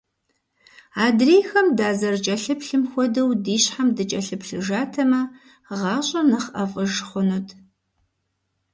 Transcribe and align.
Адрейхэм 1.05 1.67
дазэрыкӀэлъыплъым 1.77 2.83
хуэдэу 2.91 3.29
ди 3.43 3.57
щхьэм 3.63 3.89
дыкӀэлъыплъыжатэмэ, 3.95 5.21
гъащӀэр 5.79 6.25
нэхъ 6.31 6.49
ӀэфӀыж 6.55 6.93
хъунут. 7.09 7.47